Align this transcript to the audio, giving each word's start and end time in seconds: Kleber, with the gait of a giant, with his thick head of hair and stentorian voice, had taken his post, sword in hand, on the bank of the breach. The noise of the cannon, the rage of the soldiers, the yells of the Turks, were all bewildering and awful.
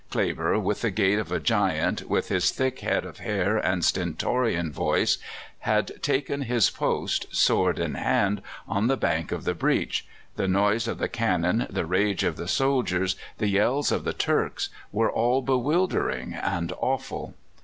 Kleber, 0.09 0.57
with 0.57 0.81
the 0.81 0.89
gait 0.89 1.19
of 1.19 1.31
a 1.31 1.39
giant, 1.39 2.09
with 2.09 2.29
his 2.29 2.49
thick 2.49 2.79
head 2.79 3.05
of 3.05 3.19
hair 3.19 3.59
and 3.59 3.85
stentorian 3.85 4.71
voice, 4.71 5.19
had 5.59 6.01
taken 6.01 6.41
his 6.41 6.71
post, 6.71 7.27
sword 7.31 7.77
in 7.77 7.93
hand, 7.93 8.41
on 8.67 8.87
the 8.87 8.97
bank 8.97 9.31
of 9.31 9.43
the 9.43 9.53
breach. 9.53 10.07
The 10.37 10.47
noise 10.47 10.87
of 10.87 10.97
the 10.97 11.07
cannon, 11.07 11.67
the 11.69 11.85
rage 11.85 12.23
of 12.23 12.35
the 12.35 12.47
soldiers, 12.47 13.15
the 13.37 13.47
yells 13.49 13.91
of 13.91 14.03
the 14.03 14.13
Turks, 14.13 14.69
were 14.91 15.11
all 15.11 15.43
bewildering 15.43 16.33
and 16.33 16.73
awful. 16.79 17.35